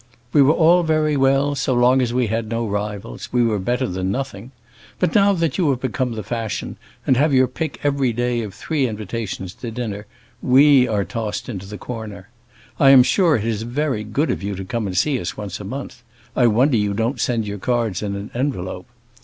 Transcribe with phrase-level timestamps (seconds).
[0.33, 4.09] "We were all very well so long as we had no rivals—we were better than
[4.09, 4.49] nothing.
[4.97, 8.55] But now that you have become the fashion, and have your pick every day of
[8.55, 10.07] three invitations to dinner,
[10.41, 12.29] we are tossed into the corner.
[12.79, 15.59] I am sure it is very good of you to come and see us once
[15.59, 16.01] a month;
[16.35, 18.87] I wonder you don't send us your cards in an envelope.